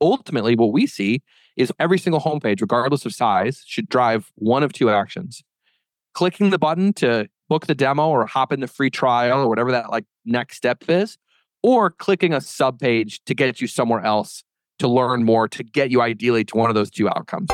[0.00, 1.22] ultimately, what we see
[1.56, 5.42] is every single homepage, regardless of size, should drive one of two actions.
[6.14, 9.72] Clicking the button to book the demo or hop in the free trial or whatever
[9.72, 11.18] that like next step is,
[11.62, 14.42] or clicking a sub page to get you somewhere else
[14.78, 17.50] to learn more to get you ideally to one of those two outcomes.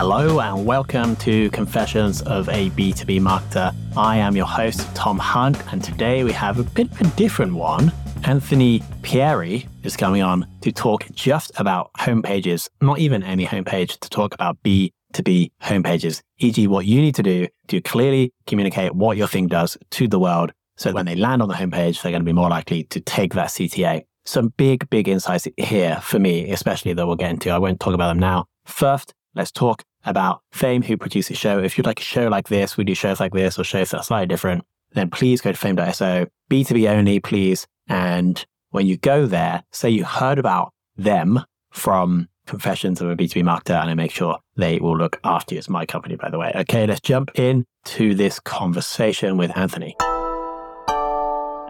[0.00, 3.74] Hello and welcome to Confessions of a B2B Marketer.
[3.96, 7.54] I am your host, Tom Hunt, and today we have a bit of a different
[7.54, 7.92] one.
[8.22, 14.08] Anthony Pierri is coming on to talk just about homepages, not even any homepage, to
[14.08, 19.26] talk about B2B homepages, e.g., what you need to do to clearly communicate what your
[19.26, 22.24] thing does to the world so when they land on the homepage, they're going to
[22.24, 24.04] be more likely to take that CTA.
[24.24, 27.50] Some big, big insights here for me, especially that we'll get into.
[27.50, 28.44] I won't talk about them now.
[28.64, 31.58] First, let's talk about Fame, who produces a show.
[31.58, 33.98] If you'd like a show like this, we do shows like this or shows that
[33.98, 37.66] are slightly different, then please go to fame.so, B2B only, please.
[37.88, 43.42] And when you go there, say you heard about them from Confessions of a B2B
[43.42, 45.58] Marketer, and I make sure they will look after you.
[45.58, 46.50] It's my company, by the way.
[46.54, 49.94] Okay, let's jump in to this conversation with Anthony.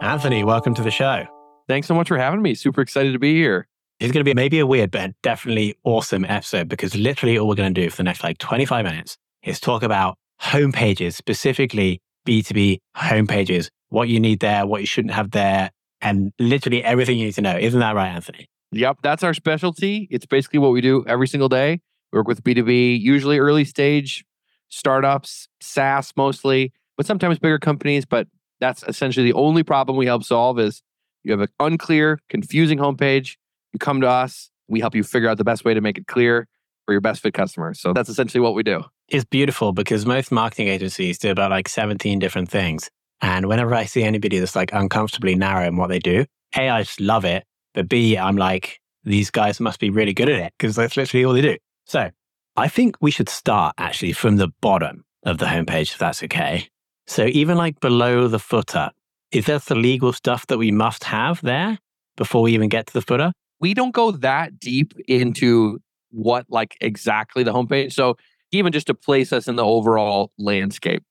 [0.01, 1.25] Anthony, welcome to the show.
[1.67, 2.55] Thanks so much for having me.
[2.55, 3.67] Super excited to be here.
[3.99, 7.55] It's going to be maybe a weird, but definitely awesome episode because literally all we're
[7.55, 12.77] going to do for the next like 25 minutes is talk about homepages, specifically B2B
[12.95, 17.33] homepages, what you need there, what you shouldn't have there, and literally everything you need
[17.33, 17.57] to know.
[17.57, 18.47] Isn't that right, Anthony?
[18.71, 20.07] Yep, that's our specialty.
[20.09, 21.81] It's basically what we do every single day.
[22.13, 24.23] We work with B2B, usually early stage
[24.69, 28.05] startups, SaaS mostly, but sometimes bigger companies.
[28.05, 28.27] But
[28.61, 30.81] that's essentially the only problem we help solve is
[31.23, 33.35] you have an unclear, confusing homepage
[33.73, 36.07] you come to us, we help you figure out the best way to make it
[36.07, 36.47] clear
[36.85, 37.79] for your best fit customers.
[37.79, 38.83] So that's essentially what we do.
[39.07, 42.89] It's beautiful because most marketing agencies do about like 17 different things.
[43.21, 46.83] And whenever I see anybody that's like uncomfortably narrow in what they do, A, I
[46.83, 47.43] just love it.
[47.73, 51.25] But B, I'm like, these guys must be really good at it because that's literally
[51.25, 51.57] all they do.
[51.85, 52.09] So
[52.55, 56.69] I think we should start actually from the bottom of the homepage, if that's okay.
[57.07, 58.91] So even like below the footer,
[59.31, 61.77] is there the legal stuff that we must have there
[62.17, 63.31] before we even get to the footer?
[63.59, 65.79] We don't go that deep into
[66.11, 67.93] what like exactly the homepage.
[67.93, 68.17] So
[68.51, 71.03] even just to place us in the overall landscape,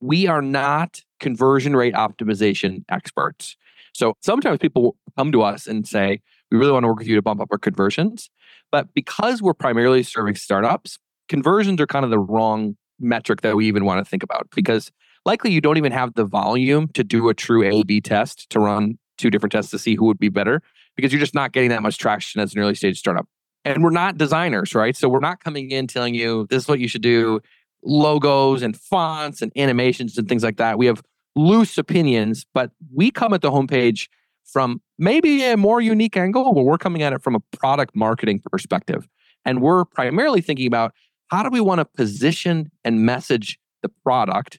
[0.00, 3.56] we are not conversion rate optimization experts.
[3.94, 6.20] So sometimes people come to us and say,
[6.50, 8.30] we really want to work with you to bump up our conversions.
[8.70, 10.98] But because we're primarily serving startups,
[11.28, 14.92] conversions are kind of the wrong metric that we even want to think about because
[15.24, 18.60] likely you don't even have the volume to do a true A B test to
[18.60, 20.62] run two different tests to see who would be better
[20.96, 23.26] because you're just not getting that much traction as an early stage startup.
[23.64, 24.96] And we're not designers, right?
[24.96, 27.40] So we're not coming in telling you this is what you should do,
[27.82, 30.78] logos and fonts and animations and things like that.
[30.78, 31.02] We have
[31.34, 34.08] loose opinions, but we come at the homepage
[34.44, 38.40] from maybe a more unique angle where we're coming at it from a product marketing
[38.50, 39.08] perspective.
[39.44, 40.92] And we're primarily thinking about
[41.28, 44.58] how do we want to position and message the product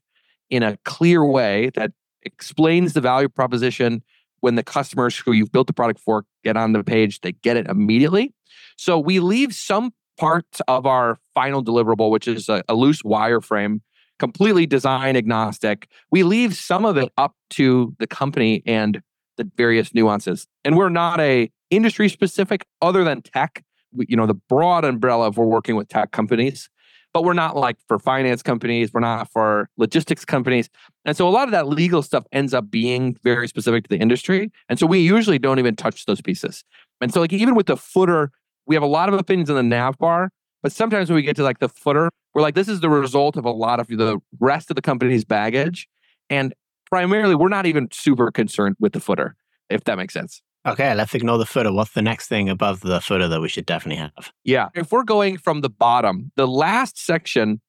[0.50, 1.92] in a clear way that
[2.24, 4.04] explains the value proposition
[4.46, 7.58] when the customers who you've built the product for get on the page, they get
[7.58, 8.32] it immediately.
[8.78, 13.82] So we leave some parts of our final deliverable, which is a, a loose wireframe,
[14.20, 15.88] completely design agnostic.
[16.12, 19.02] We leave some of it up to the company and
[19.38, 20.46] the various nuances.
[20.64, 23.64] And we're not a industry specific other than tech.
[23.98, 26.70] You know, the broad umbrella of we're working with tech companies
[27.16, 30.70] but we're not like for finance companies, we're not for logistics companies.
[31.06, 33.98] And so a lot of that legal stuff ends up being very specific to the
[33.98, 34.52] industry.
[34.68, 36.66] And so we usually don't even touch those pieces.
[37.00, 38.32] And so like even with the footer,
[38.66, 40.30] we have a lot of opinions on the nav bar,
[40.62, 43.38] but sometimes when we get to like the footer, we're like, this is the result
[43.38, 45.88] of a lot of the rest of the company's baggage.
[46.30, 46.54] And
[46.92, 49.38] primarily, we're not even super concerned with the footer,
[49.70, 50.42] if that makes sense.
[50.66, 51.72] Okay, let's ignore the footer.
[51.72, 54.32] What's the next thing above the footer that we should definitely have?
[54.44, 54.70] Yeah.
[54.74, 57.62] If we're going from the bottom, the last section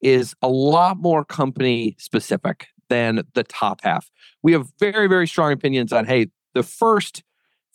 [0.00, 4.08] is a lot more company specific than the top half.
[4.42, 7.24] We have very, very strong opinions on hey, the first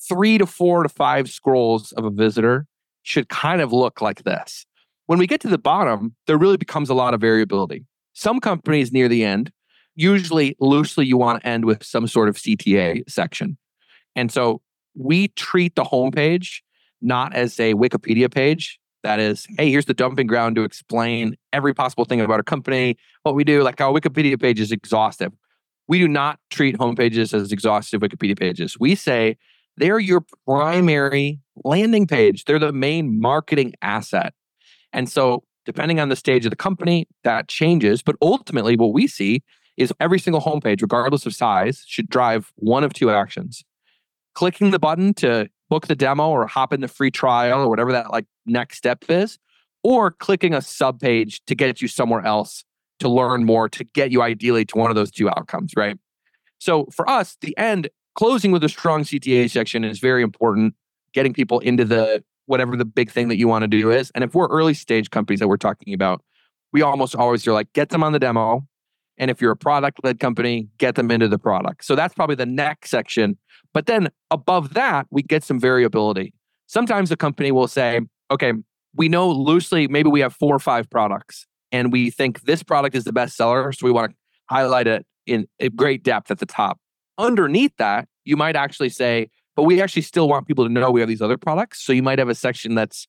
[0.08, 2.66] three to four to five scrolls of a visitor
[3.04, 4.66] should kind of look like this.
[5.08, 7.86] When we get to the bottom, there really becomes a lot of variability.
[8.14, 9.52] Some companies near the end,
[9.96, 13.58] usually loosely, you want to end with some sort of CTA section.
[14.16, 14.62] And so
[14.96, 16.62] we treat the homepage
[17.02, 21.74] not as a Wikipedia page that is, hey, here's the dumping ground to explain every
[21.74, 23.64] possible thing about our company, what we do.
[23.64, 25.32] Like our Wikipedia page is exhaustive.
[25.88, 28.78] We do not treat homepages as exhaustive Wikipedia pages.
[28.80, 29.38] We say
[29.78, 34.34] they're your primary landing page, they're the main marketing asset.
[34.92, 38.02] And so, depending on the stage of the company, that changes.
[38.02, 39.44] But ultimately, what we see
[39.78, 43.64] is every single homepage, regardless of size, should drive one of two actions.
[44.40, 47.92] Clicking the button to book the demo or hop in the free trial or whatever
[47.92, 49.38] that like next step is,
[49.84, 52.64] or clicking a sub page to get you somewhere else
[53.00, 55.98] to learn more to get you ideally to one of those two outcomes, right?
[56.58, 60.74] So for us, the end closing with a strong CTA section is very important.
[61.12, 64.10] Getting people into the whatever the big thing that you want to do is.
[64.16, 66.24] And if we're early stage companies that we're talking about,
[66.72, 68.66] we almost always are like, get them on the demo.
[69.20, 71.86] And if you're a product led company, get them into the product.
[71.86, 73.38] So that's probably the next section.
[73.74, 76.34] But then above that, we get some variability.
[76.68, 78.00] Sometimes a company will say,
[78.32, 78.54] okay,
[78.96, 82.96] we know loosely, maybe we have four or five products and we think this product
[82.96, 83.72] is the best seller.
[83.72, 84.18] So we want to
[84.50, 86.80] highlight it in great depth at the top.
[87.18, 91.02] Underneath that, you might actually say, but we actually still want people to know we
[91.02, 91.84] have these other products.
[91.84, 93.08] So you might have a section that's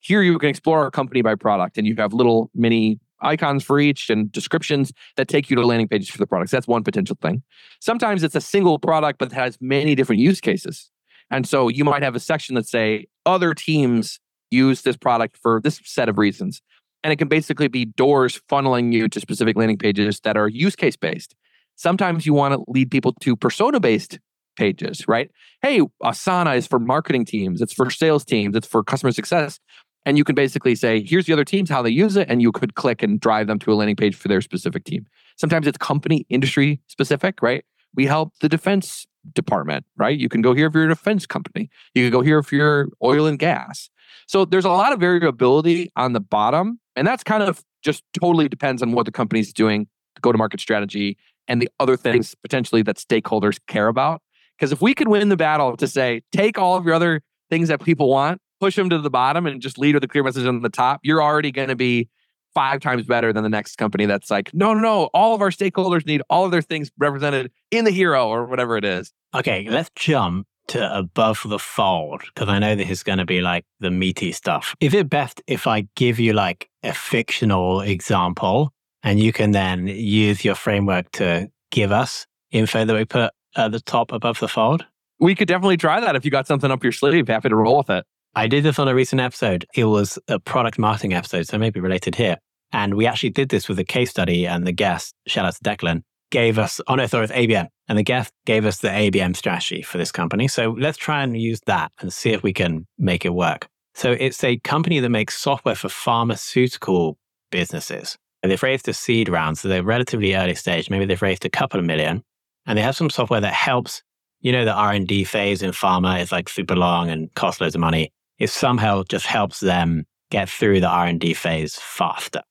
[0.00, 3.80] here you can explore our company by product and you have little mini icons for
[3.80, 6.50] each and descriptions that take you to landing pages for the products.
[6.50, 7.42] That's one potential thing.
[7.80, 10.90] Sometimes it's a single product, but has many different use cases.
[11.30, 14.18] And so you might have a section that say other teams
[14.50, 16.62] use this product for this set of reasons.
[17.04, 20.74] And it can basically be doors funneling you to specific landing pages that are use
[20.74, 21.34] case based.
[21.76, 24.18] Sometimes you want to lead people to persona based
[24.56, 25.30] pages, right?
[25.62, 29.60] Hey, Asana is for marketing teams, it's for sales teams, it's for customer success.
[30.06, 32.28] And you can basically say, here's the other teams, how they use it.
[32.30, 35.06] And you could click and drive them to a landing page for their specific team.
[35.36, 37.64] Sometimes it's company industry specific, right?
[37.94, 40.18] We help the defense department, right?
[40.18, 41.68] You can go here if you're a defense company.
[41.94, 43.90] You can go here if you're oil and gas.
[44.26, 46.80] So there's a lot of variability on the bottom.
[46.96, 50.38] And that's kind of just totally depends on what the company's doing, the go to
[50.38, 51.16] market strategy,
[51.46, 54.22] and the other things potentially that stakeholders care about.
[54.56, 57.68] Because if we could win the battle to say, take all of your other things
[57.68, 60.46] that people want, push them to the bottom, and just lead with a clear message
[60.46, 62.08] on the top, you're already going to be
[62.54, 65.50] five times better than the next company that's like, no, no, no, all of our
[65.50, 69.12] stakeholders need all of their things represented in the hero or whatever it is.
[69.34, 73.40] Okay, let's jump to above the fold because I know this is going to be
[73.40, 74.74] like the meaty stuff.
[74.80, 78.72] Is it best if I give you like a fictional example
[79.02, 83.72] and you can then use your framework to give us info that we put at
[83.72, 84.84] the top above the fold?
[85.20, 87.28] We could definitely try that if you got something up your sleeve.
[87.28, 88.04] Happy to roll with it.
[88.34, 89.66] I did this on a recent episode.
[89.74, 92.36] It was a product marketing episode, so maybe related here.
[92.72, 95.62] And we actually did this with a case study, and the guest, shout out to
[95.62, 97.68] Declan, gave us, no, sorry, it's ABM.
[97.88, 100.46] And the guest gave us the ABM strategy for this company.
[100.46, 103.68] So let's try and use that and see if we can make it work.
[103.94, 107.18] So it's a company that makes software for pharmaceutical
[107.50, 108.18] businesses.
[108.42, 110.90] And they've raised a seed round, so they're relatively early stage.
[110.90, 112.22] Maybe they've raised a couple of million,
[112.66, 114.02] and they have some software that helps.
[114.40, 117.60] You know, the R and D phase in pharma is like super long and costs
[117.60, 118.12] loads of money.
[118.38, 122.42] It somehow just helps them get through the R and D phase faster.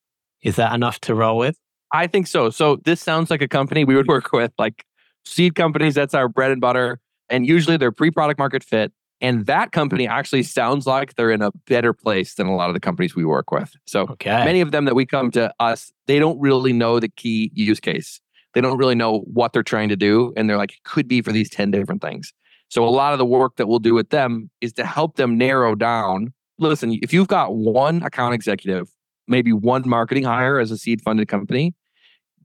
[0.42, 1.58] Is that enough to roll with?
[1.92, 2.50] I think so.
[2.50, 4.86] So this sounds like a company we would work with, like
[5.26, 5.96] seed companies.
[5.96, 7.00] That's our bread and butter,
[7.30, 8.92] and usually they're pre-product market fit.
[9.20, 12.76] And that company actually sounds like they're in a better place than a lot of
[12.76, 13.74] the companies we work with.
[13.88, 14.44] So okay.
[14.46, 17.80] many of them that we come to us, they don't really know the key use
[17.80, 18.22] case.
[18.54, 20.34] They don't really know what they're trying to do.
[20.38, 22.32] And they're like, it could be for these 10 different things.
[22.70, 25.38] So a lot of the work that we'll do with them is to help them
[25.38, 26.34] narrow down.
[26.60, 28.90] Listen, if you've got one account executive,
[29.28, 31.74] maybe one marketing hire as a seed funded company,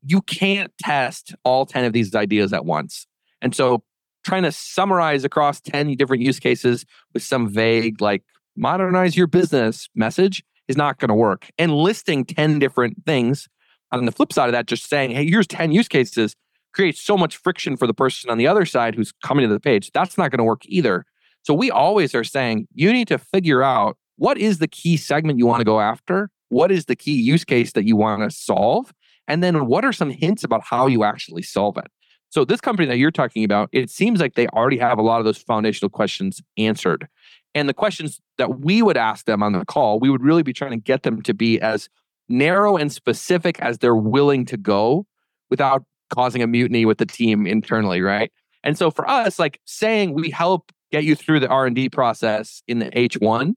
[0.05, 3.07] you can't test all 10 of these ideas at once.
[3.41, 3.83] And so
[4.25, 8.23] trying to summarize across 10 different use cases with some vague, like,
[8.57, 11.49] modernize your business message is not going to work.
[11.59, 13.49] And listing 10 different things
[13.91, 16.35] on the flip side of that, just saying, hey, here's 10 use cases
[16.73, 19.61] creates so much friction for the person on the other side who's coming to the
[19.61, 19.91] page.
[19.93, 21.05] That's not going to work either.
[21.43, 25.39] So we always are saying you need to figure out what is the key segment
[25.39, 26.31] you want to go after?
[26.49, 28.93] What is the key use case that you want to solve?
[29.27, 31.87] And then what are some hints about how you actually solve it?
[32.29, 35.19] So this company that you're talking about, it seems like they already have a lot
[35.19, 37.09] of those foundational questions answered.
[37.55, 40.55] And the questions that we would ask them on the call, we would really be
[40.55, 41.89] trying to get them to be as
[42.29, 45.07] narrow and specific as they're willing to go
[45.51, 48.31] without causing a mutiny with the team internally, right?
[48.63, 52.79] And so for us, like saying we help get you through the R&D process in
[52.79, 53.55] the H1,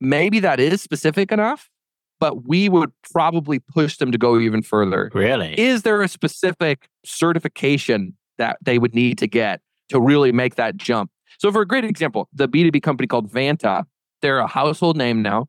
[0.00, 1.68] maybe that is specific enough,
[2.20, 5.10] but we would probably push them to go even further.
[5.14, 5.58] Really?
[5.58, 10.76] Is there a specific certification that they would need to get to really make that
[10.76, 11.10] jump?
[11.38, 13.84] So, for a great example, the B2B company called Vanta,
[14.22, 15.46] they're a household name now.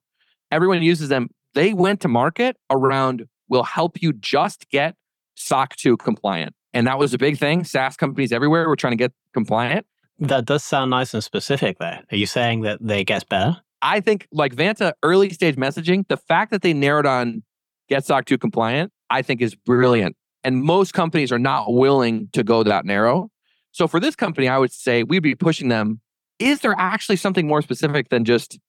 [0.52, 1.30] Everyone uses them.
[1.54, 4.96] They went to market around will help you just get
[5.40, 6.54] SOC 2 compliant.
[6.74, 7.64] And that was a big thing.
[7.64, 9.86] SaaS companies everywhere were trying to get compliant.
[10.20, 12.04] That does sound nice and specific there.
[12.12, 13.58] Are you saying that they get better?
[13.82, 17.44] I think like Vanta early stage messaging, the fact that they narrowed on
[17.88, 20.16] get SOC 2 compliant, I think is brilliant.
[20.44, 23.30] And most companies are not willing to go that narrow.
[23.72, 26.02] So for this company, I would say we'd be pushing them.
[26.38, 28.60] Is there actually something more specific than just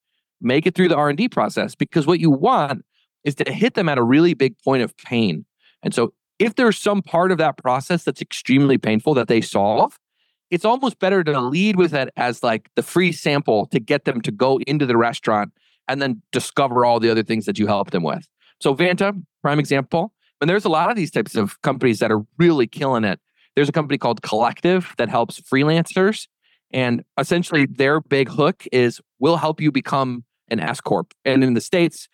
[0.41, 1.75] make it through the R&D process?
[1.75, 2.85] Because what you want
[3.25, 5.45] is to hit them at a really big point of pain.
[5.83, 9.97] And so if there's some part of that process that's extremely painful that they solve,
[10.51, 14.21] it's almost better to lead with it as like the free sample to get them
[14.23, 15.53] to go into the restaurant
[15.87, 18.27] and then discover all the other things that you help them with.
[18.61, 20.13] So Vanta, prime example.
[20.41, 23.21] And there's a lot of these types of companies that are really killing it.
[23.55, 26.27] There's a company called Collective that helps freelancers.
[26.73, 31.13] And essentially their big hook is we'll help you become an S Corp.
[31.25, 32.09] And in the States,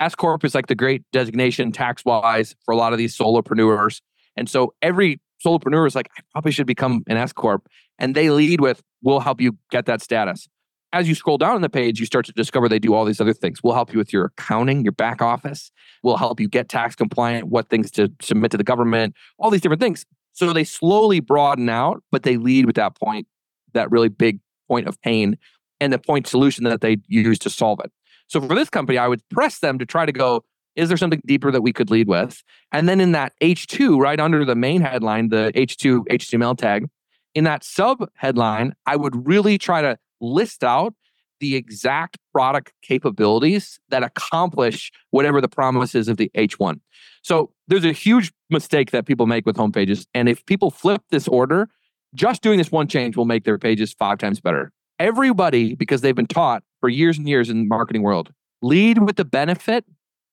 [0.00, 4.00] S Corp is like the great designation tax wise for a lot of these solopreneurs.
[4.36, 7.68] And so every solopreneur is like, I probably should become an S Corp.
[7.98, 10.48] And they lead with, we'll help you get that status.
[10.94, 13.20] As you scroll down on the page, you start to discover they do all these
[13.20, 13.62] other things.
[13.62, 15.70] We'll help you with your accounting, your back office.
[16.02, 19.62] We'll help you get tax compliant, what things to submit to the government, all these
[19.62, 20.04] different things.
[20.32, 23.26] So they slowly broaden out, but they lead with that point,
[23.72, 25.38] that really big point of pain
[25.80, 27.90] and the point solution that they use to solve it.
[28.32, 30.42] So for this company, I would press them to try to go,
[30.74, 32.42] is there something deeper that we could lead with?
[32.72, 36.88] And then in that H2, right under the main headline, the H2 HTML tag,
[37.34, 40.94] in that sub headline, I would really try to list out
[41.40, 46.80] the exact product capabilities that accomplish whatever the promise is of the H1.
[47.20, 50.06] So there's a huge mistake that people make with homepages.
[50.14, 51.68] And if people flip this order,
[52.14, 54.72] just doing this one change will make their pages five times better.
[54.98, 59.14] Everybody, because they've been taught for years and years in the marketing world, lead with
[59.14, 59.84] the benefit,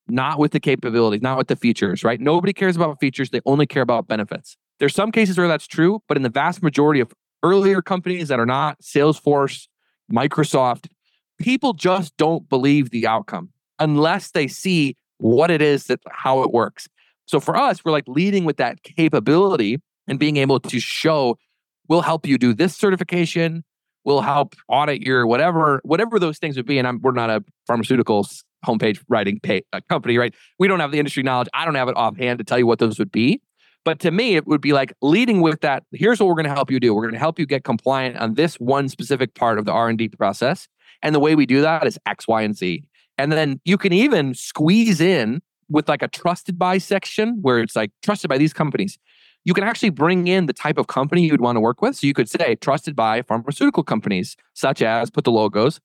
[0.08, 2.20] not with the capabilities, not with the features, right?
[2.20, 3.30] Nobody cares about features.
[3.30, 4.58] They only care about benefits.
[4.80, 7.14] There's some cases where that's true, but in the vast majority of
[7.44, 9.68] earlier companies that are not Salesforce,
[10.12, 10.88] Microsoft,
[11.38, 16.52] people just don't believe the outcome unless they see what it is that how it
[16.52, 16.88] works.
[17.28, 19.78] So for us, we're like leading with that capability
[20.08, 21.38] and being able to show
[21.88, 23.64] we'll help you do this certification,
[24.06, 26.78] we'll help audit your whatever whatever those things would be.
[26.78, 30.34] And I'm, we're not a pharmaceuticals homepage writing pay, uh, company, right?
[30.58, 31.48] We don't have the industry knowledge.
[31.54, 33.42] I don't have it offhand to tell you what those would be.
[33.86, 35.84] But to me, it would be like leading with that.
[35.94, 36.94] Here's what we're going to help you do.
[36.94, 39.88] We're going to help you get compliant on this one specific part of the R
[39.90, 40.68] and D process.
[41.02, 42.84] And the way we do that is X, Y, and Z.
[43.18, 47.76] And then you can even squeeze in with like a trusted by section where it's
[47.76, 48.98] like trusted by these companies.
[49.46, 51.96] You can actually bring in the type of company you'd want to work with.
[51.96, 55.80] So you could say trusted by pharmaceutical companies, such as put the logos.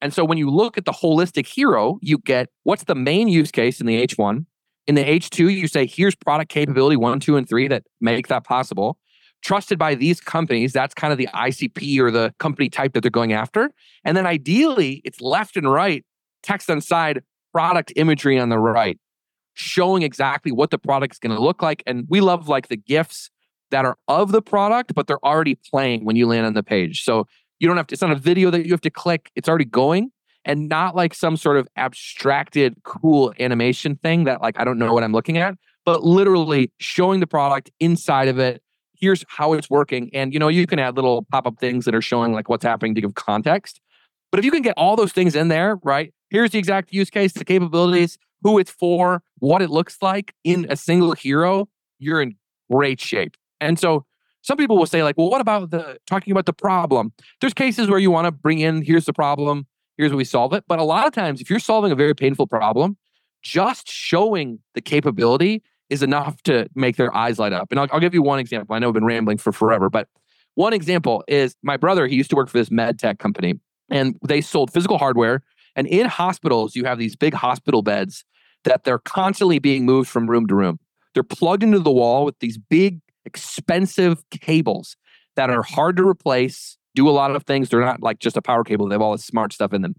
[0.00, 3.50] And so when you look at the holistic hero, you get what's the main use
[3.50, 4.44] case in the H1.
[4.86, 8.44] In the H2, you say, here's product capability one, two, and three that make that
[8.44, 8.98] possible
[9.42, 10.72] trusted by these companies.
[10.72, 13.70] That's kind of the ICP or the company type that they're going after.
[14.04, 16.04] And then ideally, it's left and right,
[16.42, 17.22] text on side,
[17.52, 18.98] product imagery on the right,
[19.56, 21.82] showing exactly what the product is going to look like.
[21.86, 23.30] And we love like the gifts
[23.70, 27.02] that are of the product, but they're already playing when you land on the page.
[27.02, 27.26] So
[27.58, 29.64] you don't have to, it's not a video that you have to click, it's already
[29.64, 30.10] going.
[30.44, 34.94] And not like some sort of abstracted, cool animation thing that, like, I don't know
[34.94, 38.62] what I'm looking at, but literally showing the product inside of it,
[38.94, 40.08] here's how it's working.
[40.12, 42.94] And you know, you can add little pop-up things that are showing like what's happening
[42.94, 43.80] to give context.
[44.30, 46.12] But if you can get all those things in there, right?
[46.30, 50.66] Here's the exact use case, the capabilities, who it's for, what it looks like in
[50.68, 51.68] a single hero,
[51.98, 52.36] you're in
[52.70, 53.36] great shape.
[53.60, 54.04] And so
[54.42, 57.12] some people will say, like, well, what about the talking about the problem?
[57.40, 59.66] There's cases where you want to bring in, here's the problem,
[59.96, 60.64] here's how we solve it.
[60.68, 62.96] But a lot of times, if you're solving a very painful problem,
[63.42, 67.68] just showing the capability is enough to make their eyes light up.
[67.70, 68.74] And I'll, I'll give you one example.
[68.74, 70.08] I know I've been rambling for forever, but
[70.54, 74.16] one example is my brother, he used to work for this med tech company and
[74.26, 75.42] they sold physical hardware.
[75.74, 78.24] And in hospitals, you have these big hospital beds
[78.64, 80.78] that they're constantly being moved from room to room.
[81.14, 84.96] They're plugged into the wall with these big, expensive cables
[85.36, 87.68] that are hard to replace, do a lot of things.
[87.68, 89.94] They're not like just a power cable, they have all this smart stuff in them.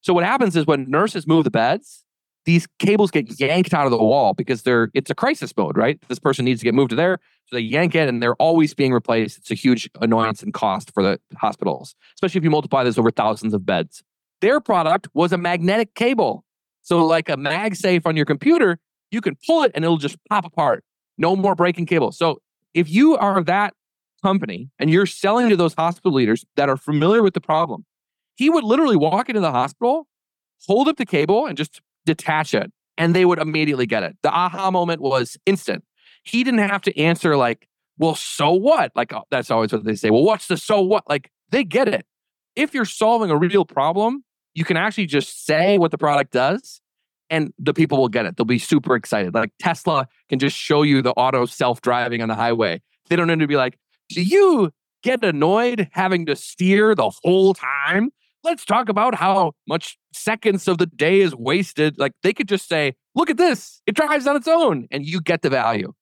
[0.00, 2.04] So, what happens is when nurses move the beds,
[2.44, 6.00] these cables get yanked out of the wall because they're it's a crisis mode, right?
[6.08, 7.18] This person needs to get moved to there.
[7.50, 9.38] They yank it and they're always being replaced.
[9.38, 13.10] It's a huge annoyance and cost for the hospitals, especially if you multiply this over
[13.10, 14.02] thousands of beds.
[14.40, 16.44] Their product was a magnetic cable.
[16.82, 18.78] So, like a MagSafe on your computer,
[19.10, 20.84] you can pull it and it'll just pop apart.
[21.16, 22.12] No more breaking cable.
[22.12, 22.40] So,
[22.74, 23.74] if you are that
[24.22, 27.84] company and you're selling to those hospital leaders that are familiar with the problem,
[28.36, 30.06] he would literally walk into the hospital,
[30.66, 34.16] hold up the cable, and just detach it and they would immediately get it.
[34.22, 35.84] The aha moment was instant.
[36.28, 37.68] He didn't have to answer like,
[37.98, 38.92] well, so what?
[38.94, 40.10] Like, oh, that's always what they say.
[40.10, 41.04] Well, what's the so what?
[41.08, 42.06] Like, they get it.
[42.54, 46.80] If you're solving a real problem, you can actually just say what the product does
[47.30, 48.36] and the people will get it.
[48.36, 49.34] They'll be super excited.
[49.34, 52.80] Like Tesla can just show you the auto self driving on the highway.
[53.08, 57.54] They don't need to be like, do you get annoyed having to steer the whole
[57.54, 58.10] time?
[58.44, 61.98] Let's talk about how much seconds of the day is wasted.
[61.98, 65.20] Like they could just say, look at this, it drives on its own, and you
[65.20, 65.92] get the value.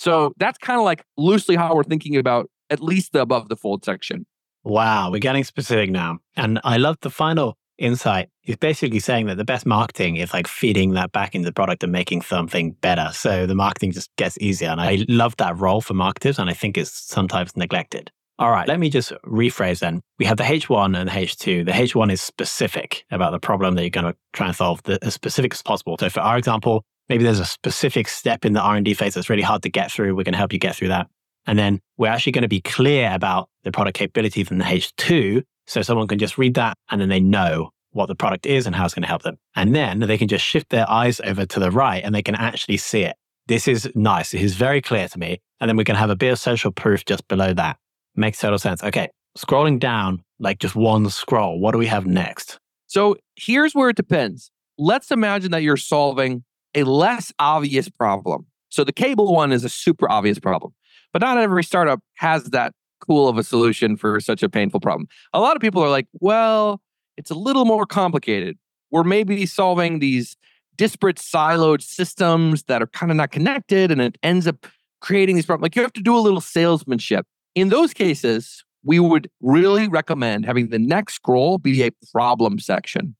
[0.00, 3.56] So that's kind of like loosely how we're thinking about at least the above the
[3.56, 4.24] fold section.
[4.64, 6.20] Wow, we're getting specific now.
[6.36, 8.30] And I love the final insight.
[8.40, 11.82] He's basically saying that the best marketing is like feeding that back into the product
[11.82, 13.10] and making something better.
[13.12, 14.70] So the marketing just gets easier.
[14.70, 16.38] And I love that role for marketers.
[16.38, 18.10] And I think it's sometimes neglected.
[18.38, 20.00] All right, let me just rephrase then.
[20.18, 21.66] We have the H1 and the H2.
[21.66, 24.98] The H1 is specific about the problem that you're going to try and solve, the,
[25.04, 25.98] as specific as possible.
[26.00, 29.42] So for our example, maybe there's a specific step in the R&D phase that's really
[29.42, 30.14] hard to get through.
[30.14, 31.08] We're going to help you get through that.
[31.44, 35.42] And then we're actually going to be clear about the product capabilities in the H2
[35.66, 38.76] so someone can just read that and then they know what the product is and
[38.76, 39.38] how it's going to help them.
[39.56, 42.36] And then they can just shift their eyes over to the right and they can
[42.36, 43.16] actually see it.
[43.48, 44.32] This is nice.
[44.32, 45.40] It is very clear to me.
[45.60, 47.76] And then we can have a bit of social proof just below that.
[48.14, 48.84] Makes total sense.
[48.84, 49.08] Okay.
[49.36, 52.58] Scrolling down, like just one scroll, what do we have next?
[52.86, 54.52] So here's where it depends.
[54.78, 58.46] Let's imagine that you're solving a less obvious problem.
[58.68, 60.74] So the cable one is a super obvious problem,
[61.12, 65.08] but not every startup has that cool of a solution for such a painful problem.
[65.32, 66.80] A lot of people are like, well,
[67.16, 68.56] it's a little more complicated.
[68.90, 70.36] We're maybe solving these
[70.76, 74.66] disparate siloed systems that are kind of not connected and it ends up
[75.00, 75.64] creating these problems.
[75.64, 77.26] Like you have to do a little salesmanship.
[77.54, 83.16] In those cases, we would really recommend having the next scroll be a problem section.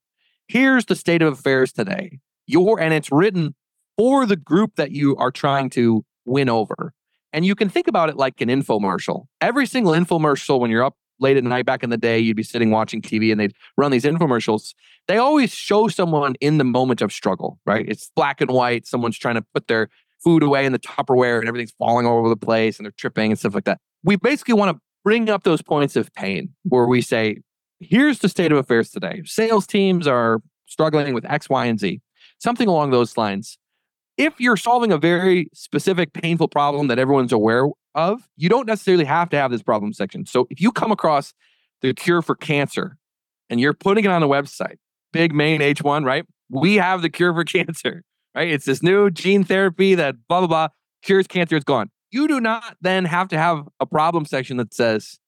[0.49, 2.19] Here's the state of affairs today.
[2.51, 3.55] Your and it's written
[3.97, 6.93] for the group that you are trying to win over.
[7.33, 9.27] And you can think about it like an infomercial.
[9.41, 12.43] Every single infomercial when you're up late at night back in the day, you'd be
[12.43, 14.75] sitting watching TV and they'd run these infomercials.
[15.07, 17.85] They always show someone in the moment of struggle, right?
[17.87, 18.87] It's black and white.
[18.87, 19.89] Someone's trying to put their
[20.25, 23.31] food away in the Tupperware and everything's falling all over the place and they're tripping
[23.31, 26.87] and stuff like that we basically want to bring up those points of pain where
[26.87, 27.39] we say,
[27.81, 29.23] here's the state of affairs today.
[29.25, 32.01] Sales teams are struggling with X, Y, and Z,
[32.41, 33.59] something along those lines.
[34.17, 39.05] If you're solving a very specific, painful problem that everyone's aware of, you don't necessarily
[39.05, 40.27] have to have this problem section.
[40.27, 41.33] So if you come across
[41.81, 42.99] the cure for cancer
[43.49, 44.77] and you're putting it on the website,
[45.13, 46.27] big main H1, right?
[46.51, 48.03] We have the cure for cancer,
[48.35, 48.49] right?
[48.49, 50.69] It's this new gene therapy that blah, blah, blah,
[51.03, 54.75] cures cancer, it's gone you do not then have to have a problem section that
[54.75, 55.19] says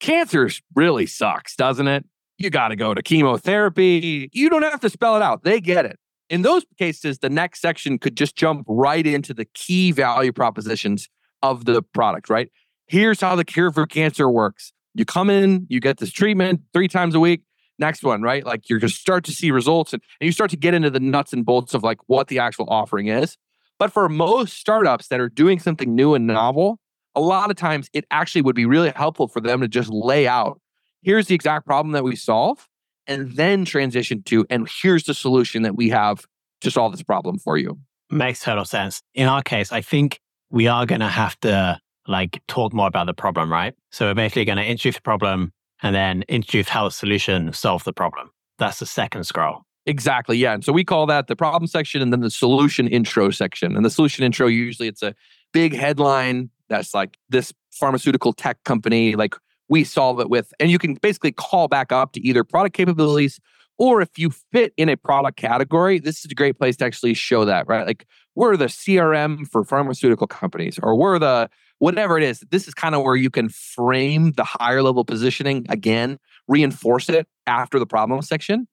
[0.00, 2.04] cancer really sucks, doesn't it?
[2.38, 4.28] You got to go to chemotherapy.
[4.32, 5.44] You don't have to spell it out.
[5.44, 5.98] They get it.
[6.30, 11.08] In those cases, the next section could just jump right into the key value propositions
[11.42, 12.50] of the product, right?
[12.86, 14.72] Here's how the cure for cancer works.
[14.94, 17.42] You come in, you get this treatment three times a week.
[17.78, 18.44] Next one, right?
[18.44, 21.00] Like you're just start to see results and, and you start to get into the
[21.00, 23.36] nuts and bolts of like what the actual offering is.
[23.78, 26.78] But for most startups that are doing something new and novel,
[27.14, 30.26] a lot of times it actually would be really helpful for them to just lay
[30.26, 30.60] out
[31.02, 32.68] here's the exact problem that we solve,
[33.06, 36.24] and then transition to, and here's the solution that we have
[36.60, 37.78] to solve this problem for you.
[38.10, 39.02] Makes total sense.
[39.14, 43.06] In our case, I think we are going to have to like talk more about
[43.06, 43.74] the problem, right?
[43.90, 47.84] So we're basically going to introduce the problem and then introduce how the solution solves
[47.84, 48.30] the problem.
[48.58, 49.62] That's the second scroll.
[49.86, 50.36] Exactly.
[50.36, 50.54] Yeah.
[50.54, 53.74] And so we call that the problem section and then the solution intro section.
[53.74, 55.14] And the solution intro, usually it's a
[55.52, 59.34] big headline that's like this pharmaceutical tech company, like
[59.72, 63.40] we solve it with, and you can basically call back up to either product capabilities
[63.78, 67.14] or if you fit in a product category, this is a great place to actually
[67.14, 67.86] show that, right?
[67.86, 72.44] Like we're the CRM for pharmaceutical companies or we're the whatever it is.
[72.50, 77.26] This is kind of where you can frame the higher level positioning again, reinforce it
[77.46, 78.68] after the problem section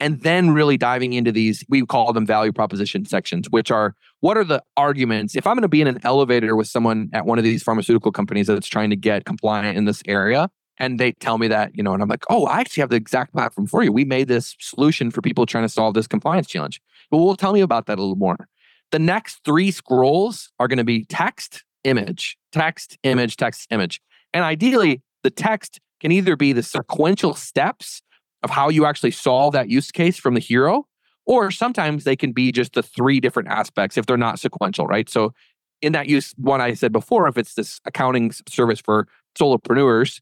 [0.00, 4.36] and then really diving into these we call them value proposition sections which are what
[4.36, 5.34] are the arguments?
[5.34, 8.12] If i'm going to be in an elevator with someone at one of these pharmaceutical
[8.12, 11.82] companies that's trying to get compliant in this area and they tell me that you
[11.82, 13.92] know and i'm like oh i actually have the exact platform for you.
[13.92, 16.80] We made this solution for people trying to solve this compliance challenge.
[17.10, 18.48] Well we'll tell me about that a little more.
[18.90, 24.00] The next three scrolls are going to be text image text image text image.
[24.32, 28.02] And ideally the text can either be the sequential steps
[28.42, 30.86] of how you actually solve that use case from the hero.
[31.24, 35.08] Or sometimes they can be just the three different aspects if they're not sequential, right?
[35.08, 35.32] So
[35.80, 39.06] in that use one I said before, if it's this accounting service for
[39.38, 40.20] solopreneurs,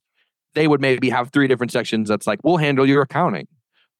[0.54, 3.46] they would maybe have three different sections that's like, we'll handle your accounting,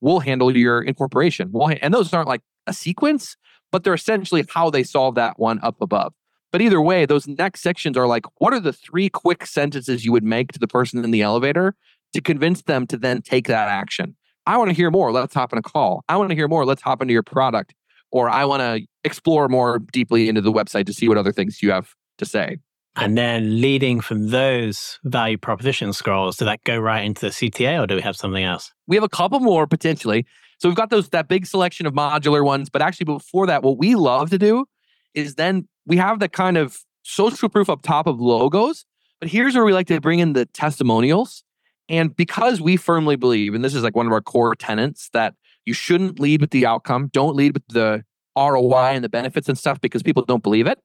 [0.00, 1.50] we'll handle your incorporation.
[1.52, 1.78] We'll ha-.
[1.80, 3.36] and those aren't like a sequence,
[3.72, 6.12] but they're essentially how they solve that one up above.
[6.52, 10.12] But either way, those next sections are like, what are the three quick sentences you
[10.12, 11.76] would make to the person in the elevator
[12.12, 14.16] to convince them to then take that action.
[14.46, 15.12] I want to hear more.
[15.12, 16.04] Let's hop in a call.
[16.08, 16.64] I want to hear more.
[16.64, 17.74] Let's hop into your product.
[18.12, 21.62] or I want to explore more deeply into the website to see what other things
[21.62, 22.58] you have to say.
[22.96, 27.80] And then leading from those value proposition scrolls, does that go right into the CTA
[27.82, 28.72] or do we have something else?
[28.88, 30.26] We have a couple more potentially.
[30.58, 33.78] So we've got those that big selection of modular ones, but actually before that, what
[33.78, 34.66] we love to do
[35.14, 38.84] is then we have the kind of social proof up top of logos.
[39.20, 41.44] But here's where we like to bring in the testimonials.
[41.90, 45.34] And because we firmly believe, and this is like one of our core tenets, that
[45.66, 48.04] you shouldn't lead with the outcome, don't lead with the
[48.38, 50.78] ROI and the benefits and stuff because people don't believe it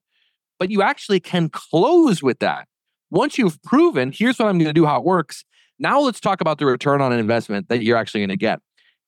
[0.59, 2.67] but you actually can close with that.
[3.11, 5.45] Once you've proven, here's what I'm going to do, how it works.
[5.79, 8.59] Now let's talk about the return on investment that you're actually going to get.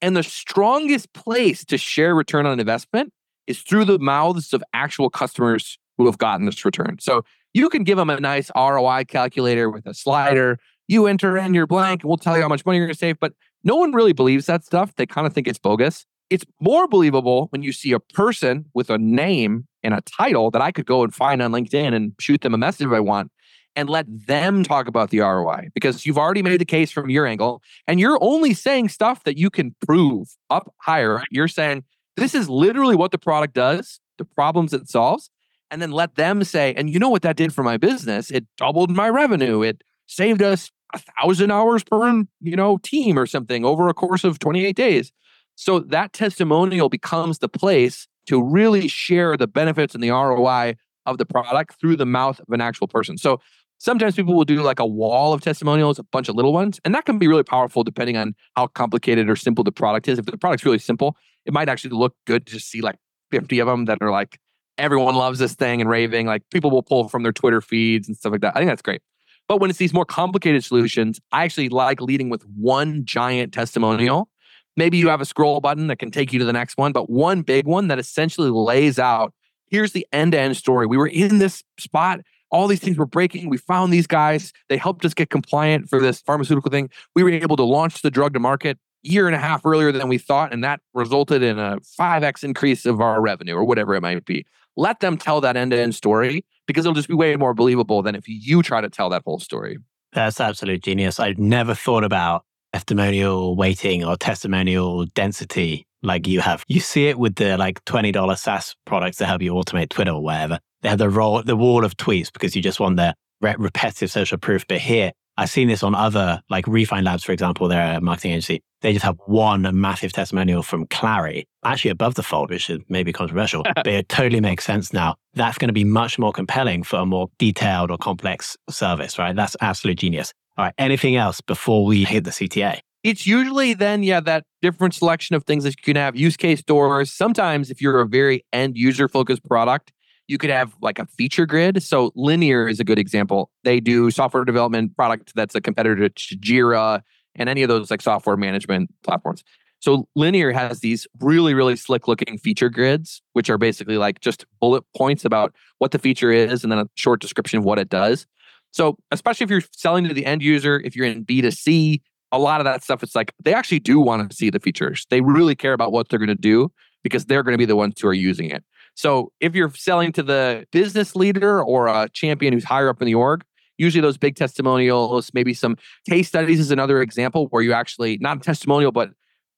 [0.01, 3.12] And the strongest place to share return on investment
[3.47, 6.97] is through the mouths of actual customers who have gotten this return.
[6.99, 10.60] So you can give them a nice ROI calculator with a slider.
[10.88, 13.00] You enter in your blank, and we'll tell you how much money you're going to
[13.00, 13.19] save.
[13.19, 14.95] But no one really believes that stuff.
[14.95, 16.06] They kind of think it's bogus.
[16.30, 20.62] It's more believable when you see a person with a name and a title that
[20.62, 23.32] I could go and find on LinkedIn and shoot them a message if I want
[23.78, 27.28] and let them talk about the ROI because you've already made the case from your
[27.28, 31.23] angle and you're only saying stuff that you can prove up higher.
[31.30, 31.84] You're saying
[32.17, 35.30] this is literally what the product does, the problems it solves,
[35.69, 38.32] and then let them say, and you know what that did for my business?
[38.32, 39.62] It doubled my revenue.
[39.62, 44.23] It saved us a thousand hours per you know team or something over a course
[44.23, 45.12] of 28 days.
[45.56, 51.17] So that testimonial becomes the place to really share the benefits and the ROI of
[51.17, 53.17] the product through the mouth of an actual person.
[53.17, 53.39] So
[53.80, 56.93] sometimes people will do like a wall of testimonials, a bunch of little ones, and
[56.93, 60.19] that can be really powerful depending on how complicated or simple the product is.
[60.19, 62.97] If the product's really simple, it might actually look good to just see like
[63.32, 64.39] 50 of them that are like,
[64.78, 66.28] everyone loves this thing and raving.
[66.28, 68.56] Like people will pull from their Twitter feeds and stuff like that.
[68.56, 69.02] I think that's great.
[69.47, 74.29] But when it's these more complicated solutions, I actually like leading with one giant testimonial
[74.77, 77.10] Maybe you have a scroll button that can take you to the next one, but
[77.10, 79.33] one big one that essentially lays out
[79.69, 80.86] here's the end to end story.
[80.86, 82.21] We were in this spot.
[82.51, 83.49] All these things were breaking.
[83.49, 84.53] We found these guys.
[84.69, 86.89] They helped us get compliant for this pharmaceutical thing.
[87.15, 88.77] We were able to launch the drug to market
[89.08, 90.54] year and a half earlier than we thought.
[90.54, 94.46] And that resulted in a 5x increase of our revenue or whatever it might be.
[94.76, 98.02] Let them tell that end to end story because it'll just be way more believable
[98.02, 99.78] than if you try to tell that whole story.
[100.13, 101.20] That's absolute genius.
[101.20, 102.43] I'd never thought about
[102.74, 106.63] testimonial weighting or testimonial density like you have.
[106.67, 110.24] You see it with the like $20 SaaS products that help you automate Twitter or
[110.24, 110.60] whatever.
[110.82, 114.12] They have the role, the wall of tweets because you just want the re- repetitive
[114.12, 114.65] social proof.
[114.67, 118.32] But here, I've seen this on other, like Refine Labs, for example, they're a marketing
[118.32, 118.62] agency.
[118.82, 123.13] They just have one massive testimonial from Clari, actually above the fold, which is maybe
[123.13, 125.15] controversial, but it totally makes sense now.
[125.36, 129.36] That's going to be much more compelling for a more detailed or complex service, right?
[129.36, 130.34] That's absolute genius.
[130.58, 130.73] All right.
[130.80, 132.80] Anything else before we hit the CTA?
[133.04, 136.15] It's usually then, yeah, that different selection of things that you can have.
[136.15, 137.12] Use case stores.
[137.12, 139.91] Sometimes, if you're a very end user focused product,
[140.27, 141.81] you could have like a feature grid.
[141.81, 143.49] So Linear is a good example.
[143.63, 147.01] They do software development product that's a competitor to Jira
[147.35, 149.43] and any of those like software management platforms.
[149.79, 154.45] So Linear has these really, really slick looking feature grids, which are basically like just
[154.59, 157.89] bullet points about what the feature is and then a short description of what it
[157.89, 158.25] does.
[158.71, 162.59] So, especially if you're selling to the end user, if you're in B2C, a lot
[162.59, 165.05] of that stuff, it's like they actually do want to see the features.
[165.09, 166.71] They really care about what they're going to do
[167.03, 168.63] because they're going to be the ones who are using it.
[168.97, 173.05] So, if you're selling to the business leader or a champion who's higher up in
[173.05, 173.43] the org,
[173.77, 175.77] usually those big testimonials, maybe some
[176.10, 179.12] case studies is another example where you actually, not a testimonial, but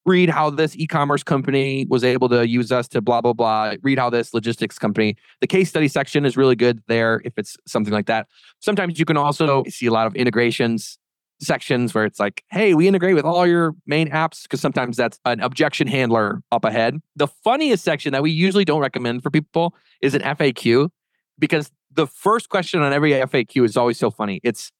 [0.05, 3.97] read how this e-commerce company was able to use us to blah blah blah read
[3.97, 7.93] how this logistics company the case study section is really good there if it's something
[7.93, 8.27] like that.
[8.59, 10.97] Sometimes you can also see a lot of integrations
[11.41, 15.19] sections where it's like hey we integrate with all your main apps because sometimes that's
[15.25, 19.73] an objection handler up ahead the funniest section that we usually don't recommend for people
[20.01, 20.89] is an faq
[21.37, 24.71] because the first question on every faq is always so funny it's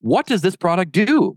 [0.00, 1.36] what does this product do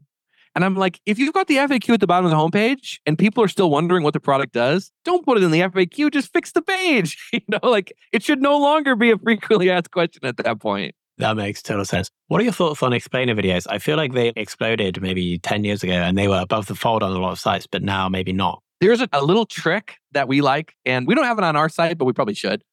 [0.56, 3.18] and I'm like, if you've got the FAQ at the bottom of the homepage and
[3.18, 6.12] people are still wondering what the product does, don't put it in the FAQ.
[6.12, 7.18] Just fix the page.
[7.34, 10.96] You know, like it should no longer be a frequently asked question at that point.
[11.18, 12.10] That makes total sense.
[12.28, 13.66] What are your thoughts on explainer videos?
[13.70, 17.04] I feel like they exploded maybe 10 years ago and they were above the fold
[17.04, 18.62] on a lot of sites, but now maybe not.
[18.82, 21.70] There's a, a little trick that we like, and we don't have it on our
[21.70, 22.64] site, but we probably should.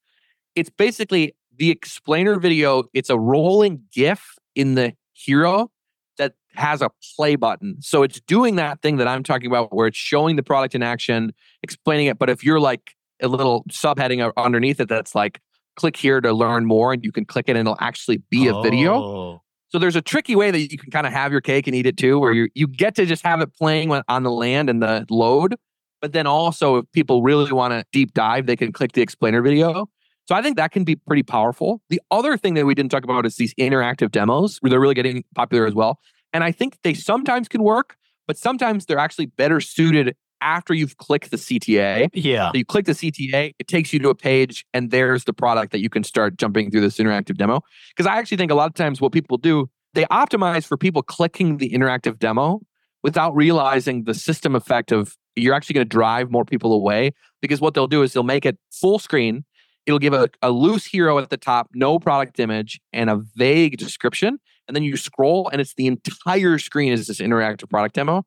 [0.57, 5.71] It's basically the explainer video, it's a rolling GIF in the hero
[6.19, 7.77] that has a play button.
[7.81, 10.83] So it's doing that thing that I'm talking about where it's showing the product in
[10.83, 12.19] action, explaining it.
[12.19, 15.41] But if you're like a little subheading underneath it that's like,
[15.77, 18.55] click here to learn more, and you can click it and it'll actually be a
[18.55, 18.63] oh.
[18.63, 19.43] video.
[19.69, 21.87] So there's a tricky way that you can kind of have your cake and eat
[21.87, 24.83] it too, where you you get to just have it playing on the land and
[24.83, 25.57] the load,
[26.03, 29.41] But then also, if people really want to deep dive, they can click the explainer
[29.41, 29.89] video.
[30.27, 31.81] So I think that can be pretty powerful.
[31.89, 34.95] The other thing that we didn't talk about is these interactive demos, where they're really
[34.95, 36.01] getting popular as well.
[36.33, 40.97] And I think they sometimes can work, but sometimes they're actually better suited after you've
[40.99, 42.07] clicked the CTA.
[42.07, 42.51] Uh, yeah.
[42.51, 45.73] So you click the CTA, it takes you to a page, and there's the product
[45.73, 47.61] that you can start jumping through this interactive demo.
[47.91, 51.03] Because I actually think a lot of times what people do, they optimize for people
[51.03, 52.61] clicking the interactive demo
[53.03, 57.13] without realizing the system effect of you're actually going to drive more people away.
[57.41, 59.45] Because what they'll do is they'll make it full screen.
[59.87, 63.79] It'll give a, a loose hero at the top, no product image, and a vague
[63.79, 64.39] description.
[64.69, 68.25] And then you scroll, and it's the entire screen is this interactive product demo.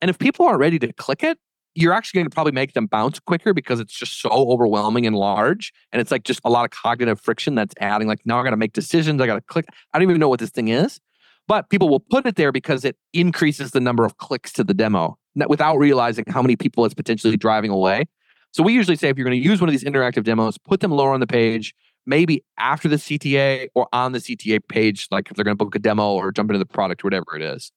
[0.00, 1.38] And if people aren't ready to click it,
[1.78, 5.14] you're actually going to probably make them bounce quicker because it's just so overwhelming and
[5.14, 5.72] large.
[5.92, 8.50] And it's like just a lot of cognitive friction that's adding, like, now I got
[8.50, 9.20] to make decisions.
[9.20, 9.66] I got to click.
[9.94, 10.98] I don't even know what this thing is.
[11.46, 14.74] But people will put it there because it increases the number of clicks to the
[14.74, 15.16] demo
[15.48, 18.06] without realizing how many people it's potentially driving away.
[18.50, 20.80] So we usually say if you're going to use one of these interactive demos, put
[20.80, 21.74] them lower on the page,
[22.06, 25.76] maybe after the CTA or on the CTA page, like if they're going to book
[25.76, 27.70] a demo or jump into the product or whatever it is.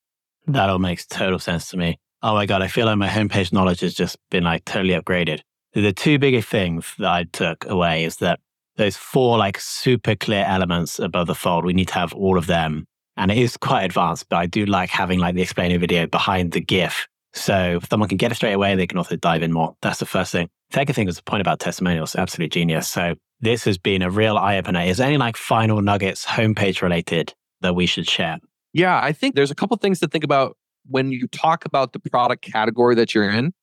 [0.47, 1.99] That all makes total sense to me.
[2.23, 5.41] Oh my God, I feel like my homepage knowledge has just been like totally upgraded.
[5.73, 8.39] The two biggest things that I took away is that
[8.75, 12.47] those four like super clear elements above the fold, we need to have all of
[12.47, 12.85] them.
[13.17, 16.51] And it is quite advanced, but I do like having like the explainer video behind
[16.51, 17.07] the GIF.
[17.33, 19.75] So if someone can get it straight away, they can also dive in more.
[19.81, 20.49] That's the first thing.
[20.71, 22.15] Second thing was the point about testimonials.
[22.15, 22.89] Absolute genius.
[22.89, 24.81] So this has been a real eye opener.
[24.81, 28.39] Is there any like final nuggets homepage related that we should share?
[28.73, 30.55] Yeah, I think there's a couple things to think about
[30.91, 33.53] when you talk about the product category that you're in,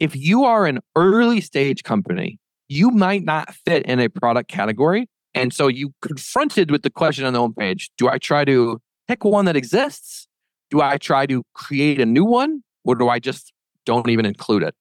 [0.00, 5.08] if you are an early stage company, you might not fit in a product category.
[5.34, 9.24] And so you confronted with the question on the homepage do I try to pick
[9.24, 10.26] one that exists?
[10.70, 12.62] Do I try to create a new one?
[12.84, 13.52] Or do I just
[13.84, 14.74] don't even include it?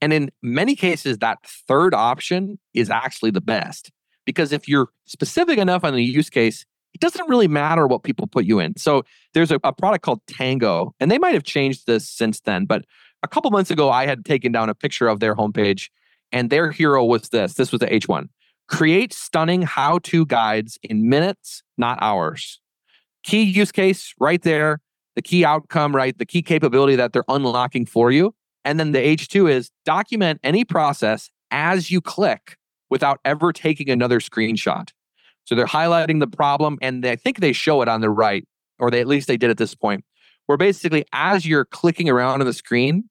[0.00, 3.90] And in many cases, that third option is actually the best.
[4.26, 8.26] Because if you're specific enough on the use case, it doesn't really matter what people
[8.26, 8.76] put you in.
[8.76, 9.02] So
[9.34, 12.64] there's a, a, product called Tango, and they might have changed this since then.
[12.64, 12.84] But
[13.22, 15.90] a couple months ago, I had taken down a picture of their homepage,
[16.30, 17.54] and their hero was this.
[17.54, 18.28] This was the H1.
[18.68, 22.60] Create stunning how to guides in minutes, not hours.
[23.24, 24.80] Key use case right there,
[25.16, 26.16] the key outcome, right?
[26.16, 28.34] The key capability that they're unlocking for you.
[28.64, 32.56] And then the H2 is document any process as you click
[32.88, 34.90] without ever taking another screenshot.
[35.44, 38.46] So they're highlighting the problem, and they, I think they show it on the right,
[38.78, 40.04] or they at least they did at this point,
[40.46, 43.08] where basically as you're clicking around on the screen,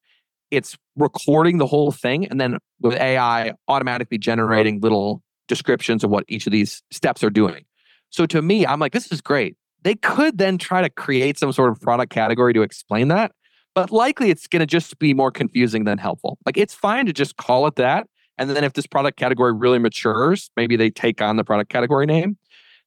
[0.51, 6.25] it's recording the whole thing, and then with AI automatically generating little descriptions of what
[6.27, 7.65] each of these steps are doing.
[8.09, 9.57] So to me, I'm like, this is great.
[9.83, 13.31] They could then try to create some sort of product category to explain that,
[13.75, 16.37] but likely it's going to just be more confusing than helpful.
[16.45, 19.79] Like it's fine to just call it that and then if this product category really
[19.79, 22.37] matures, maybe they take on the product category name.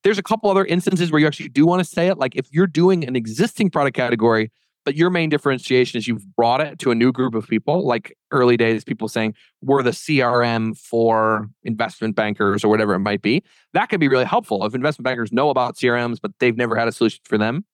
[0.02, 2.18] There's a couple other instances where you actually do want to say it.
[2.18, 4.50] Like if you're doing an existing product category,
[4.84, 8.16] but your main differentiation is you've brought it to a new group of people, like
[8.30, 13.42] early days, people saying we're the CRM for investment bankers or whatever it might be.
[13.72, 14.64] That could be really helpful.
[14.64, 17.64] If investment bankers know about CRMs, but they've never had a solution for them,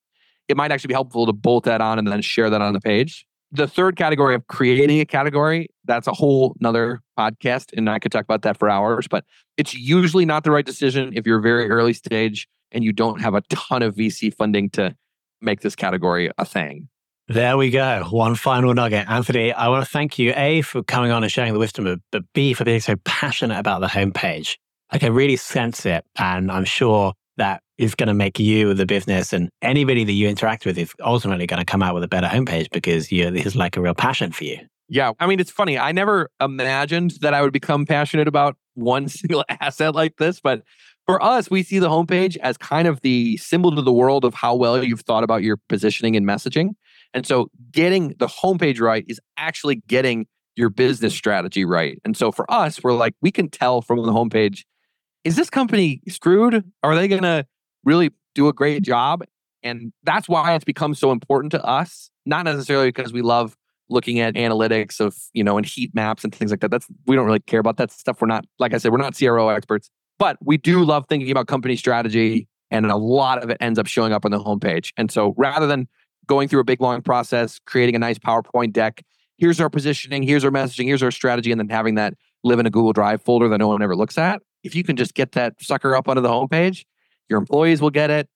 [0.49, 2.81] it might actually be helpful to bolt that on and then share that on the
[2.81, 7.73] page the third category of creating a category, that's a whole nother podcast.
[7.77, 9.25] And I could talk about that for hours, but
[9.57, 13.35] it's usually not the right decision if you're very early stage and you don't have
[13.35, 14.97] a ton of VC funding to
[15.43, 16.89] make this category a thing.
[17.29, 18.05] There we go.
[18.11, 19.09] One final nugget.
[19.09, 22.23] Anthony, I want to thank you, A, for coming on and sharing the wisdom, but
[22.33, 24.57] B, for being so passionate about the homepage.
[24.91, 26.05] I can really sense it.
[26.19, 30.29] And I'm sure that is going to make you the business and anybody that you
[30.29, 33.57] interact with is ultimately going to come out with a better homepage because you is
[33.57, 34.59] like a real passion for you.
[34.89, 35.13] Yeah.
[35.19, 35.79] I mean, it's funny.
[35.79, 40.63] I never imagined that I would become passionate about one single asset like this, but
[41.07, 44.35] for us, we see the homepage as kind of the symbol to the world of
[44.35, 46.71] how well you've thought about your positioning and messaging.
[47.13, 51.99] And so getting the homepage right is actually getting your business strategy right.
[52.05, 54.63] And so for us, we're like, we can tell from the homepage
[55.25, 56.65] is this company screwed?
[56.83, 57.47] Are they going to
[57.85, 59.25] really do a great job?
[59.63, 63.57] And that's why it's become so important to us, not necessarily because we love
[63.89, 66.71] looking at analytics of, you know, and heat maps and things like that.
[66.71, 68.21] That's we don't really care about that stuff.
[68.21, 71.47] We're not, like I said, we're not CRO experts, but we do love thinking about
[71.47, 72.49] company strategy.
[72.71, 74.93] And a lot of it ends up showing up on the homepage.
[74.97, 75.87] And so rather than
[76.27, 79.05] going through a big long process, creating a nice PowerPoint deck,
[79.37, 82.15] here's our positioning, here's our messaging, here's our strategy, and then having that
[82.45, 84.97] live in a Google Drive folder that no one ever looks at if you can
[84.97, 86.85] just get that sucker up onto the homepage,
[87.33, 88.29] your employees will get it,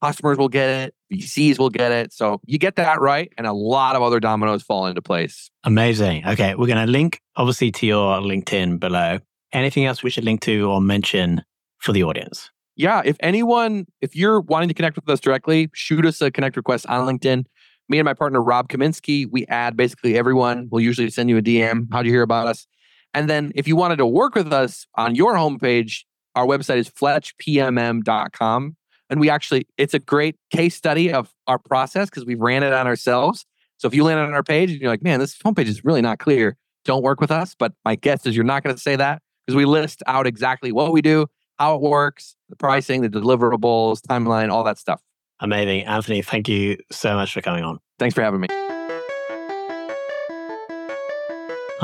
[0.00, 2.12] customers will get it, VCs will get it.
[2.12, 5.50] So you get that right, and a lot of other dominoes fall into place.
[5.64, 6.26] Amazing.
[6.26, 9.18] Okay, we're going to link obviously to your LinkedIn below.
[9.52, 11.42] Anything else we should link to or mention
[11.78, 12.50] for the audience?
[12.76, 16.56] Yeah, if anyone, if you're wanting to connect with us directly, shoot us a connect
[16.56, 17.44] request on LinkedIn.
[17.88, 20.68] Me and my partner Rob Kaminski, we add basically everyone.
[20.70, 21.86] We'll usually send you a DM.
[21.92, 22.66] How do you hear about us?
[23.12, 26.04] And then if you wanted to work with us on your homepage,
[26.34, 28.76] our website is fletchpmm.com.
[29.10, 32.72] And we actually, it's a great case study of our process because we ran it
[32.72, 33.44] on ourselves.
[33.76, 36.00] So if you land on our page and you're like, man, this homepage is really
[36.00, 37.54] not clear, don't work with us.
[37.58, 40.72] But my guess is you're not going to say that because we list out exactly
[40.72, 41.26] what we do,
[41.58, 45.02] how it works, the pricing, the deliverables, timeline, all that stuff.
[45.40, 45.84] Amazing.
[45.84, 47.78] Anthony, thank you so much for coming on.
[47.98, 48.48] Thanks for having me.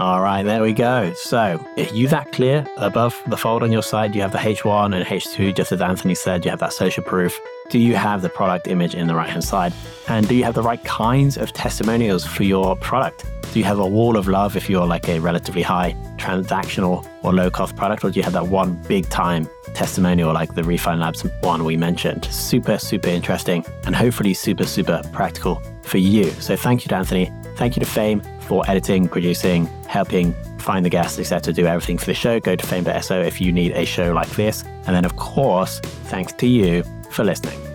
[0.01, 1.13] All right, there we go.
[1.13, 2.67] So, are you that clear?
[2.79, 6.15] Above the fold on your side, you have the H1 and H2, just as Anthony
[6.15, 7.39] said, you have that social proof.
[7.69, 9.75] Do you have the product image in the right hand side?
[10.09, 13.27] And do you have the right kinds of testimonials for your product?
[13.53, 17.35] Do you have a wall of love if you're like a relatively high transactional or
[17.35, 18.03] low cost product?
[18.03, 21.77] Or do you have that one big time testimonial like the Refine Labs one we
[21.77, 22.25] mentioned?
[22.25, 26.31] Super, super interesting and hopefully super, super practical for you.
[26.41, 27.31] So, thank you to Anthony.
[27.57, 31.53] Thank you to Fame for editing, producing, helping find the guests, etc.
[31.53, 32.41] Do everything for the show.
[32.41, 34.65] Go to fame.so if you need a show like this.
[34.87, 35.79] And then, of course,
[36.11, 36.83] thanks to you
[37.13, 37.70] for listening.